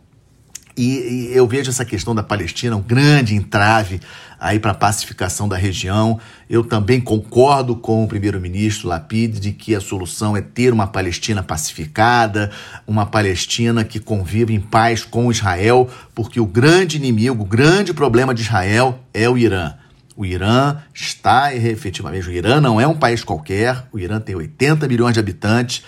E, 0.76 1.28
e, 1.32 1.36
eu 1.36 1.46
vejo 1.46 1.70
essa 1.70 1.84
questão 1.84 2.16
da 2.16 2.24
Palestina 2.24 2.76
um 2.76 2.82
grande 2.82 3.36
entrave 3.36 4.00
aí 4.40 4.60
para 4.60 4.72
a 4.72 4.76
pacificação 4.76 5.48
da 5.48 5.58
região. 5.58 6.18
Eu 6.50 6.64
também 6.64 7.02
concordo 7.02 7.76
com 7.76 8.04
o 8.04 8.08
primeiro-ministro 8.08 8.88
Lapid 8.88 9.40
de 9.40 9.52
que 9.52 9.76
a 9.76 9.82
solução 9.82 10.38
é 10.38 10.42
ter 10.42 10.72
uma 10.72 10.88
Palestina 10.88 11.44
pacificada, 11.44 12.50
uma 12.88 13.06
Palestina 13.06 13.84
que 13.84 14.00
convive 14.00 14.54
em 14.54 14.60
paz 14.62 15.04
com 15.04 15.30
Israel, 15.30 15.90
porque 16.16 16.40
o 16.40 16.46
grande 16.46 16.96
inimigo, 16.96 17.44
o 17.44 17.46
grande 17.46 17.94
problema 17.94 18.34
de 18.34 18.42
Israel 18.42 19.00
é 19.14 19.30
o 19.30 19.38
Irã. 19.38 19.74
O 20.20 20.26
Irã 20.26 20.76
está 20.94 21.56
efetivamente. 21.56 22.28
O 22.28 22.32
Irã 22.34 22.60
não 22.60 22.82
é 22.82 22.86
um 22.86 22.94
país 22.94 23.24
qualquer, 23.24 23.86
o 23.90 23.98
Irã 23.98 24.20
tem 24.20 24.36
80 24.36 24.86
milhões 24.86 25.14
de 25.14 25.20
habitantes, 25.22 25.82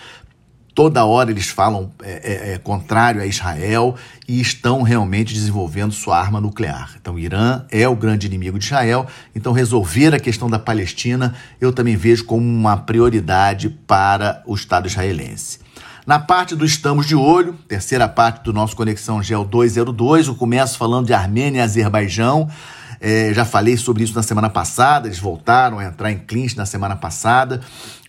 toda 0.73 1.03
hora 1.03 1.31
eles 1.31 1.49
falam 1.49 1.91
é, 2.01 2.11
é, 2.11 2.53
é, 2.53 2.57
contrário 2.57 3.21
a 3.21 3.25
Israel 3.25 3.93
e 4.25 4.39
estão 4.39 4.83
realmente 4.83 5.33
desenvolvendo 5.33 5.91
sua 5.91 6.17
arma 6.17 6.39
nuclear. 6.39 6.95
Então, 6.95 7.15
o 7.15 7.19
Irã 7.19 7.65
é 7.69 7.85
o 7.89 7.93
grande 7.93 8.25
inimigo 8.25 8.57
de 8.57 8.63
Israel. 8.63 9.05
Então, 9.35 9.51
resolver 9.51 10.15
a 10.15 10.19
questão 10.19 10.49
da 10.49 10.57
Palestina 10.57 11.35
eu 11.59 11.73
também 11.73 11.97
vejo 11.97 12.23
como 12.23 12.41
uma 12.41 12.77
prioridade 12.77 13.67
para 13.85 14.41
o 14.45 14.55
Estado 14.55 14.87
israelense. 14.87 15.59
Na 16.07 16.19
parte 16.19 16.55
do 16.55 16.63
Estamos 16.63 17.05
de 17.05 17.17
Olho, 17.17 17.53
terceira 17.67 18.07
parte 18.07 18.45
do 18.45 18.53
nosso 18.53 18.77
Conexão 18.77 19.21
Gel 19.21 19.43
202, 19.43 20.27
eu 20.27 20.35
começo 20.35 20.77
falando 20.77 21.07
de 21.07 21.13
Armênia 21.13 21.59
e 21.59 21.61
Azerbaijão. 21.61 22.49
É, 23.03 23.33
já 23.33 23.43
falei 23.43 23.75
sobre 23.77 24.03
isso 24.03 24.13
na 24.13 24.21
semana 24.21 24.47
passada, 24.47 25.07
eles 25.07 25.17
voltaram 25.17 25.79
a 25.79 25.85
entrar 25.85 26.11
em 26.11 26.19
clinch 26.19 26.55
na 26.55 26.67
semana 26.67 26.95
passada, 26.95 27.59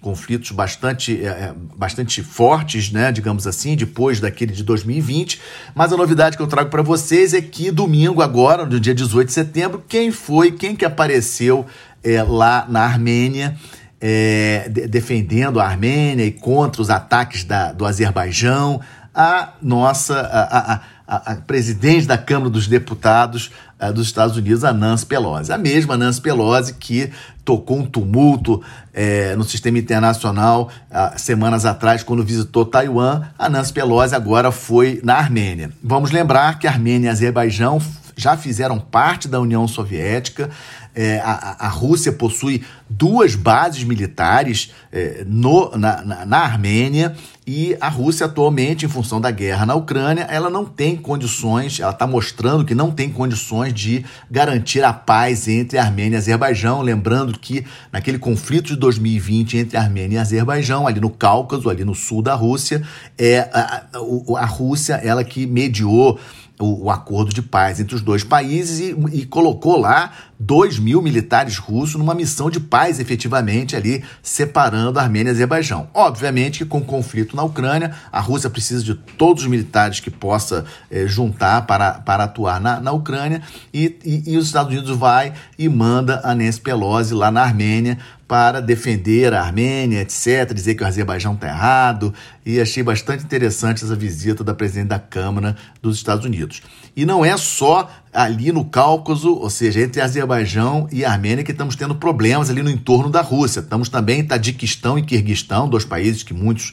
conflitos 0.02 0.50
bastante, 0.50 1.24
é, 1.24 1.28
é, 1.28 1.54
bastante 1.74 2.22
fortes, 2.22 2.92
né, 2.92 3.10
digamos 3.10 3.46
assim, 3.46 3.74
depois 3.74 4.20
daquele 4.20 4.52
de 4.52 4.62
2020. 4.62 5.40
Mas 5.74 5.94
a 5.94 5.96
novidade 5.96 6.36
que 6.36 6.42
eu 6.42 6.46
trago 6.46 6.68
para 6.68 6.82
vocês 6.82 7.32
é 7.32 7.40
que 7.40 7.70
domingo, 7.70 8.20
agora, 8.20 8.66
no 8.66 8.78
dia 8.78 8.94
18 8.94 9.28
de 9.28 9.32
setembro, 9.32 9.82
quem 9.88 10.12
foi, 10.12 10.52
quem 10.52 10.76
que 10.76 10.84
apareceu 10.84 11.64
é, 12.04 12.22
lá 12.22 12.66
na 12.68 12.80
Armênia. 12.80 13.56
É, 14.04 14.68
de, 14.68 14.88
defendendo 14.88 15.60
a 15.60 15.64
Armênia 15.64 16.24
e 16.24 16.32
contra 16.32 16.82
os 16.82 16.90
ataques 16.90 17.44
da, 17.44 17.70
do 17.70 17.86
Azerbaijão, 17.86 18.80
a 19.14 19.54
nossa 19.60 20.20
a, 20.20 20.74
a, 20.74 20.80
a, 21.06 21.32
a 21.32 21.36
presidente 21.36 22.06
da 22.06 22.16
Câmara 22.16 22.50
dos 22.50 22.66
Deputados 22.66 23.50
uh, 23.80 23.92
dos 23.92 24.06
Estados 24.06 24.36
Unidos, 24.36 24.64
a 24.64 24.72
Nancy 24.72 25.06
Pelosi. 25.06 25.52
A 25.52 25.58
mesma 25.58 25.96
Nancy 25.96 26.20
Pelosi 26.20 26.74
que 26.74 27.10
tocou 27.44 27.78
um 27.78 27.84
tumulto 27.84 28.62
é, 28.94 29.34
no 29.36 29.44
sistema 29.44 29.78
internacional 29.78 30.70
uh, 30.90 31.18
semanas 31.18 31.66
atrás, 31.66 32.02
quando 32.02 32.24
visitou 32.24 32.64
Taiwan. 32.64 33.22
A 33.38 33.48
Nancy 33.48 33.72
Pelosi 33.72 34.14
agora 34.14 34.52
foi 34.52 35.00
na 35.02 35.14
Armênia. 35.14 35.70
Vamos 35.82 36.10
lembrar 36.10 36.58
que 36.58 36.66
Armênia 36.66 37.08
e 37.08 37.10
Azerbaijão 37.10 37.80
já 38.16 38.36
fizeram 38.36 38.78
parte 38.78 39.26
da 39.26 39.40
União 39.40 39.66
Soviética. 39.66 40.50
É, 40.94 41.18
a, 41.20 41.66
a, 41.66 41.68
Rússia 41.68 42.12
possui 42.12 42.62
duas 42.88 43.34
bases 43.34 43.82
militares 43.82 44.72
é, 44.92 45.24
no, 45.26 45.70
na, 45.70 46.02
na, 46.04 46.26
na, 46.26 46.38
Armênia 46.38 47.16
e 47.46 47.74
a 47.80 47.88
Rússia 47.88 48.26
atualmente, 48.26 48.84
em 48.84 48.88
função 48.90 49.18
da 49.18 49.30
guerra 49.30 49.64
na 49.64 49.74
Ucrânia, 49.74 50.26
ela 50.28 50.50
não 50.50 50.66
tem 50.66 50.94
condições, 50.94 51.80
ela 51.80 51.92
está 51.92 52.06
mostrando 52.06 52.62
que 52.62 52.74
não 52.74 52.90
tem 52.90 53.10
condições 53.10 53.72
de 53.72 54.04
garantir 54.30 54.84
a 54.84 54.92
paz 54.92 55.48
entre 55.48 55.78
Armênia 55.78 56.16
e 56.16 56.18
Azerbaijão. 56.18 56.82
Lembrando 56.82 57.38
que 57.38 57.64
naquele 57.90 58.18
conflito 58.18 58.66
de 58.66 58.76
2020 58.76 59.56
entre 59.56 59.78
Armênia 59.78 60.16
e 60.16 60.18
Azerbaijão, 60.18 60.86
ali 60.86 61.00
no 61.00 61.08
Cáucaso, 61.08 61.70
ali 61.70 61.86
no 61.86 61.94
sul 61.94 62.20
da 62.20 62.34
Rússia, 62.34 62.82
é 63.16 63.48
a, 63.52 63.86
a, 63.94 64.40
a 64.42 64.46
Rússia 64.46 64.94
ela 65.02 65.24
que 65.24 65.46
mediou 65.46 66.20
o, 66.60 66.84
o, 66.84 66.90
acordo 66.90 67.32
de 67.32 67.42
paz 67.42 67.80
entre 67.80 67.94
os 67.94 68.02
dois 68.02 68.22
países 68.22 68.78
e, 68.78 68.96
e, 69.12 69.26
colocou 69.26 69.76
lá 69.76 70.12
2 70.38 70.78
mil 70.78 71.00
militares 71.00 71.56
russos 71.56 71.96
numa 71.96 72.14
missão 72.14 72.50
de 72.50 72.60
paz, 72.60 73.00
efetivamente, 73.00 73.74
ali 73.74 74.04
separando 74.22 74.98
a 74.98 75.02
Armênia 75.02 75.30
e 75.30 75.32
Azerbaijão. 75.32 75.88
Obviamente 75.94 76.58
que 76.58 76.64
com 76.64 76.78
o 76.78 76.84
conflito 76.84 77.34
na 77.34 77.42
Ucrânia, 77.42 77.94
a 78.10 78.20
Rússia 78.20 78.50
precisa 78.50 78.82
de 78.82 78.94
todos 78.94 79.44
os 79.44 79.48
militares 79.48 80.00
que 80.00 80.10
possa 80.10 80.64
eh, 80.90 81.06
juntar 81.06 81.66
para, 81.66 81.94
para 81.94 82.24
atuar 82.24 82.60
na, 82.60 82.80
na 82.80 82.92
Ucrânia 82.92 83.42
e, 83.72 83.98
e, 84.04 84.32
e 84.32 84.36
os 84.36 84.46
Estados 84.46 84.72
Unidos 84.72 84.96
vai 84.96 85.32
e 85.58 85.68
manda 85.68 86.20
a 86.24 86.34
Nancy 86.34 86.60
Pelosi 86.60 87.14
lá 87.14 87.30
na 87.30 87.42
Armênia 87.42 87.98
para 88.32 88.62
defender 88.62 89.34
a 89.34 89.42
Armênia, 89.42 90.00
etc., 90.00 90.54
dizer 90.54 90.74
que 90.74 90.82
o 90.82 90.86
Azerbaijão 90.86 91.34
está 91.34 91.48
errado, 91.48 92.14
e 92.46 92.58
achei 92.58 92.82
bastante 92.82 93.22
interessante 93.22 93.84
essa 93.84 93.94
visita 93.94 94.42
da 94.42 94.54
presidente 94.54 94.88
da 94.88 94.98
Câmara 94.98 95.54
dos 95.82 95.98
Estados 95.98 96.24
Unidos. 96.24 96.62
E 96.96 97.04
não 97.04 97.22
é 97.22 97.36
só 97.36 97.90
ali 98.10 98.50
no 98.50 98.64
Cáucaso, 98.64 99.34
ou 99.34 99.50
seja, 99.50 99.82
entre 99.82 100.00
Azerbaijão 100.00 100.88
e 100.90 101.04
Armênia, 101.04 101.44
que 101.44 101.52
estamos 101.52 101.76
tendo 101.76 101.94
problemas 101.94 102.48
ali 102.48 102.62
no 102.62 102.70
entorno 102.70 103.10
da 103.10 103.20
Rússia. 103.20 103.60
Estamos 103.60 103.90
também 103.90 104.20
em 104.20 104.24
Tadiquistão 104.24 104.98
e 104.98 105.02
Quirguistão, 105.02 105.68
dois 105.68 105.84
países 105.84 106.22
que 106.22 106.32
muitos 106.32 106.72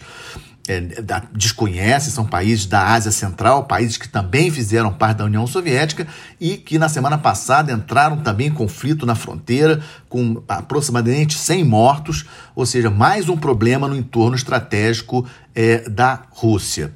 é, 0.70 0.82
da, 1.02 1.24
desconhece, 1.34 2.12
são 2.12 2.24
países 2.24 2.68
da 2.68 2.94
Ásia 2.94 3.12
Central, 3.12 3.64
países 3.64 3.98
que 3.98 4.08
também 4.08 4.52
fizeram 4.52 4.94
parte 4.94 5.18
da 5.18 5.26
União 5.26 5.48
Soviética 5.48 6.06
e 6.40 6.58
que 6.58 6.78
na 6.78 6.88
semana 6.88 7.18
passada 7.18 7.72
entraram 7.72 8.18
também 8.18 8.50
em 8.50 8.52
conflito 8.52 9.04
na 9.04 9.16
fronteira, 9.16 9.82
com 10.08 10.44
aproximadamente 10.48 11.36
100 11.36 11.64
mortos, 11.64 12.26
ou 12.56 12.68
seja, 12.68 12.92
mais 12.92 13.28
um 13.30 13.36
problema 13.36 13.88
no 13.88 13.98
entorno 13.98 14.36
estratégico 14.36 15.26
é, 15.56 15.90
da 15.90 16.22
Rússia. 16.30 16.94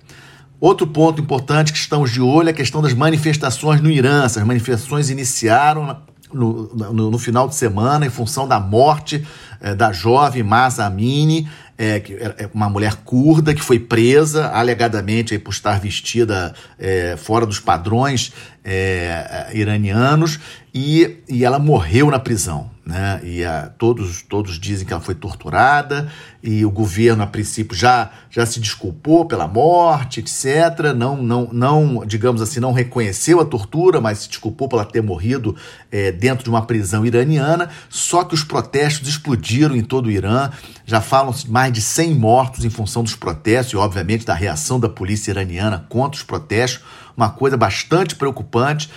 Outro 0.60 0.86
ponto 0.86 1.20
importante 1.20 1.74
que 1.74 1.80
estamos 1.80 2.12
de 2.12 2.22
olho 2.22 2.50
é 2.50 2.52
a 2.52 2.56
questão 2.56 2.80
das 2.80 2.94
manifestações 2.94 3.82
no 3.82 3.90
Irã. 3.90 4.24
Essas 4.24 4.44
manifestações 4.44 5.10
iniciaram 5.10 5.98
no, 6.32 6.70
no, 6.76 7.12
no, 7.12 7.18
final 7.18 7.48
de 7.48 7.56
semana, 7.56 8.06
em 8.06 8.10
função 8.10 8.48
da 8.48 8.60
morte 8.60 9.26
é, 9.62 9.74
da 9.74 9.92
jovem 9.92 10.44
Masa 10.44 10.86
Amini, 10.86 11.48
é, 11.78 12.02
é, 12.38 12.50
uma 12.54 12.70
mulher 12.70 12.98
curda 13.04 13.54
que 13.54 13.62
foi 13.62 13.80
presa, 13.80 14.48
alegadamente 14.50 15.34
aí, 15.34 15.40
por 15.40 15.52
estar 15.52 15.80
vestida 15.80 16.54
é, 16.78 17.16
fora 17.18 17.46
dos 17.46 17.60
padrões 17.60 18.32
é, 18.64 19.50
iranianos, 19.54 20.40
e, 20.74 21.18
e 21.28 21.44
ela 21.44 21.60
morreu 21.60 22.10
na 22.10 22.20
prisão. 22.20 22.73
Né? 22.86 23.22
E 23.24 23.46
a, 23.46 23.70
todos, 23.78 24.22
todos 24.24 24.60
dizem 24.60 24.86
que 24.86 24.92
ela 24.92 25.02
foi 25.02 25.16
torturada, 25.16 26.12
e 26.44 26.66
o 26.66 26.70
governo, 26.70 27.24
a 27.24 27.28
princípio, 27.28 27.78
já, 27.78 28.12
já 28.30 28.46
se 28.46 28.60
desculpou 28.60 29.26
pela 29.26 29.48
morte, 29.48 30.20
etc. 30.20 30.94
Não, 30.94 31.16
não, 31.16 31.48
não, 31.54 32.06
digamos 32.06 32.42
assim, 32.42 32.60
não 32.60 32.74
reconheceu 32.74 33.40
a 33.40 33.46
tortura, 33.46 34.02
mas 34.02 34.20
se 34.20 34.28
desculpou 34.28 34.68
por 34.68 34.76
ela 34.76 34.86
ter 34.86 35.02
morrido 35.02 35.56
é, 35.90 36.12
dentro 36.12 36.44
de 36.44 36.50
uma 36.50 36.66
prisão 36.66 37.06
iraniana. 37.06 37.70
Só 37.88 38.26
que 38.26 38.34
os 38.34 38.44
protestos 38.44 39.08
explodiram 39.08 39.78
em 39.78 39.84
todo 39.84 40.08
o 40.08 40.12
Irã, 40.12 40.52
já 40.86 41.00
falam-se 41.00 41.50
mais 41.50 41.72
de 41.72 41.82
100 41.82 42.16
mortos 42.16 42.66
em 42.66 42.70
função 42.70 43.02
dos 43.02 43.16
protestos 43.16 43.74
e, 43.74 43.78
obviamente, 43.78 44.26
da 44.26 44.34
reação 44.34 44.78
da 44.78 44.90
polícia 44.90 45.32
iraniana 45.32 45.86
contra 45.88 46.18
os 46.18 46.24
protestos, 46.24 46.84
uma 47.16 47.30
coisa 47.30 47.56
bastante 47.56 48.16
preocupante 48.16 48.90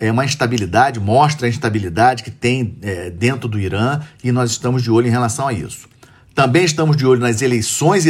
é 0.00 0.10
uma 0.10 0.24
instabilidade, 0.24 0.98
mostra 0.98 1.46
a 1.46 1.50
instabilidade 1.50 2.22
que 2.22 2.30
tem 2.30 2.74
é, 2.80 3.10
dentro 3.10 3.46
do 3.46 3.60
Irã 3.60 4.00
e 4.24 4.32
nós 4.32 4.50
estamos 4.50 4.82
de 4.82 4.90
olho 4.90 5.06
em 5.06 5.10
relação 5.10 5.46
a 5.46 5.52
isso. 5.52 5.89
Também 6.34 6.64
estamos 6.64 6.96
de 6.96 7.04
olho 7.04 7.20
nas 7.20 7.42
eleições 7.42 8.04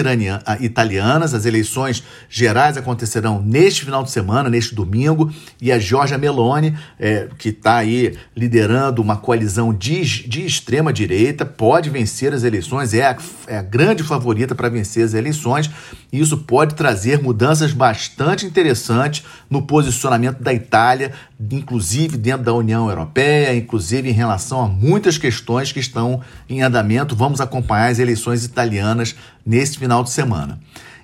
ah, 0.47 0.57
italianas. 0.61 1.33
As 1.33 1.47
eleições 1.47 2.05
gerais 2.29 2.77
acontecerão 2.77 3.43
neste 3.43 3.85
final 3.85 4.05
de 4.05 4.11
semana, 4.11 4.51
neste 4.51 4.75
domingo, 4.75 5.33
e 5.61 5.73
a 5.73 5.79
Giorgia 5.79 6.19
Meloni, 6.19 6.77
é, 6.99 7.29
que 7.39 7.49
está 7.49 7.77
aí 7.77 8.17
liderando 8.37 9.01
uma 9.01 9.17
coalizão 9.17 9.73
de, 9.73 10.29
de 10.29 10.45
extrema 10.45 10.93
direita, 10.93 11.47
pode 11.47 11.89
vencer 11.89 12.35
as 12.35 12.45
eleições, 12.45 12.93
é 12.93 13.07
a, 13.07 13.17
é 13.47 13.57
a 13.57 13.63
grande 13.63 14.03
favorita 14.03 14.55
para 14.55 14.69
vencer 14.69 15.05
as 15.05 15.15
eleições, 15.15 15.71
e 16.13 16.21
isso 16.21 16.37
pode 16.37 16.75
trazer 16.75 17.23
mudanças 17.23 17.73
bastante 17.73 18.45
interessantes 18.45 19.25
no 19.49 19.63
posicionamento 19.63 20.43
da 20.43 20.53
Itália, 20.53 21.13
inclusive 21.51 22.17
dentro 22.19 22.45
da 22.45 22.53
União 22.53 22.89
Europeia, 22.89 23.57
inclusive 23.57 24.09
em 24.09 24.13
relação 24.13 24.63
a 24.63 24.69
muitas 24.69 25.17
questões 25.17 25.73
que 25.73 25.81
estão 25.81 26.21
em 26.49 26.63
andamento. 26.63 27.17
Vamos 27.17 27.41
acompanhar 27.41 27.89
as 27.89 27.99
eleições 27.99 28.10
eleições 28.11 28.45
italianas 28.45 29.15
neste 29.45 29.79
final 29.79 30.03
de 30.03 30.11
semana. 30.11 30.59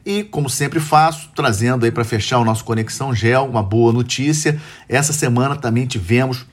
E, 0.04 0.22
como 0.22 0.48
sempre 0.48 0.78
faço, 0.78 1.30
trazendo 1.34 1.84
aí 1.84 1.90
para 1.90 2.04
fechar 2.04 2.38
o 2.38 2.44
nosso 2.44 2.64
Conexão 2.64 3.14
Gel, 3.14 3.46
uma 3.46 3.62
boa 3.62 3.92
notícia. 3.92 4.60
Essa 4.88 5.12
semana 5.12 5.56
também 5.56 5.86
tivemos 5.86 6.46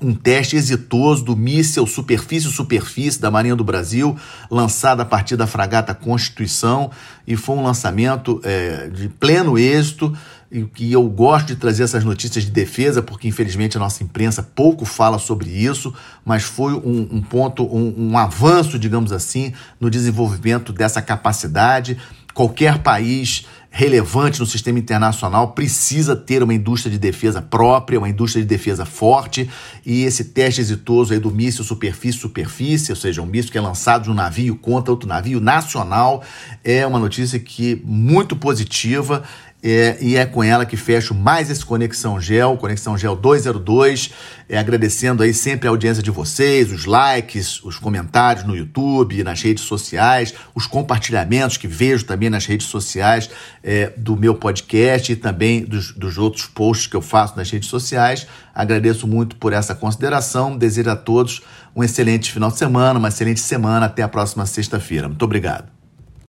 um 0.00 0.14
teste 0.14 0.56
exitoso 0.56 1.24
do 1.24 1.36
míssil 1.36 1.86
superfície-superfície 1.86 3.20
da 3.20 3.30
Marinha 3.30 3.56
do 3.56 3.64
Brasil, 3.64 4.16
lançado 4.50 5.00
a 5.00 5.04
partir 5.04 5.36
da 5.36 5.46
fragata 5.46 5.94
Constituição, 5.94 6.90
e 7.26 7.36
foi 7.36 7.56
um 7.56 7.62
lançamento 7.62 8.40
é, 8.44 8.88
de 8.88 9.08
pleno 9.08 9.58
êxito 9.58 10.16
e 10.50 10.62
que 10.62 10.92
eu 10.92 11.02
gosto 11.08 11.48
de 11.48 11.56
trazer 11.56 11.82
essas 11.82 12.04
notícias 12.04 12.44
de 12.44 12.50
defesa, 12.50 13.02
porque 13.02 13.26
infelizmente 13.26 13.76
a 13.76 13.80
nossa 13.80 14.02
imprensa 14.02 14.42
pouco 14.42 14.84
fala 14.84 15.18
sobre 15.18 15.50
isso, 15.50 15.92
mas 16.24 16.44
foi 16.44 16.72
um, 16.72 17.08
um 17.10 17.22
ponto, 17.22 17.64
um, 17.64 18.10
um 18.10 18.18
avanço, 18.18 18.78
digamos 18.78 19.12
assim, 19.12 19.52
no 19.80 19.90
desenvolvimento 19.90 20.72
dessa 20.72 21.02
capacidade. 21.02 21.98
Qualquer 22.36 22.80
país 22.80 23.46
relevante 23.70 24.40
no 24.40 24.44
sistema 24.44 24.78
internacional 24.78 25.52
precisa 25.52 26.14
ter 26.14 26.42
uma 26.42 26.52
indústria 26.52 26.92
de 26.92 26.98
defesa 26.98 27.40
própria, 27.40 27.98
uma 27.98 28.10
indústria 28.10 28.42
de 28.42 28.46
defesa 28.46 28.84
forte, 28.84 29.48
e 29.86 30.02
esse 30.02 30.22
teste 30.22 30.60
exitoso 30.60 31.14
aí 31.14 31.18
do 31.18 31.30
míssil 31.30 31.64
superfície-superfície, 31.64 32.92
ou 32.92 32.96
seja, 32.96 33.22
um 33.22 33.26
míssil 33.26 33.52
que 33.52 33.56
é 33.56 33.60
lançado 33.60 34.04
de 34.04 34.10
um 34.10 34.14
navio 34.14 34.54
contra 34.54 34.92
outro 34.92 35.08
navio 35.08 35.40
nacional, 35.40 36.22
é 36.62 36.86
uma 36.86 36.98
notícia 36.98 37.38
que 37.38 37.80
muito 37.86 38.36
positiva 38.36 39.22
é, 39.62 39.96
e 40.00 40.16
é 40.16 40.24
com 40.24 40.44
ela 40.44 40.64
que 40.64 40.76
fecho 40.76 41.14
mais 41.14 41.50
esse 41.50 41.64
Conexão 41.64 42.20
Gel, 42.20 42.56
Conexão 42.56 42.96
Gel 42.96 43.16
202, 43.16 44.10
é, 44.48 44.58
agradecendo 44.58 45.22
aí 45.22 45.34
sempre 45.34 45.66
a 45.66 45.70
audiência 45.70 46.02
de 46.02 46.10
vocês, 46.10 46.70
os 46.70 46.84
likes, 46.84 47.62
os 47.64 47.78
comentários 47.78 48.44
no 48.44 48.54
YouTube, 48.54 49.24
nas 49.24 49.42
redes 49.42 49.64
sociais, 49.64 50.34
os 50.54 50.66
compartilhamentos 50.66 51.56
que 51.56 51.66
vejo 51.66 52.04
também 52.04 52.30
nas 52.30 52.46
redes 52.46 52.66
sociais 52.66 53.28
é, 53.62 53.92
do 53.96 54.16
meu 54.16 54.34
podcast 54.34 55.10
e 55.10 55.16
também 55.16 55.64
dos, 55.64 55.92
dos 55.92 56.16
outros 56.18 56.46
posts 56.46 56.86
que 56.86 56.94
eu 56.94 57.02
faço 57.02 57.36
nas 57.36 57.50
redes 57.50 57.68
sociais. 57.68 58.26
Agradeço 58.54 59.06
muito 59.06 59.36
por 59.36 59.52
essa 59.52 59.74
consideração, 59.74 60.56
desejo 60.56 60.90
a 60.90 60.96
todos 60.96 61.42
um 61.74 61.84
excelente 61.84 62.32
final 62.32 62.50
de 62.50 62.56
semana, 62.56 62.98
uma 62.98 63.08
excelente 63.08 63.40
semana, 63.40 63.86
até 63.86 64.02
a 64.02 64.08
próxima 64.08 64.46
sexta-feira. 64.46 65.08
Muito 65.08 65.22
obrigado. 65.22 65.75